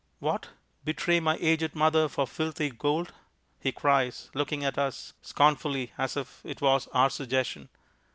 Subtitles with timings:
[0.17, 0.49] "What!
[0.83, 3.13] Betray my aged mother for filthy gold!"
[3.59, 7.69] he cries, looking at us scornfully as if it was our suggestion.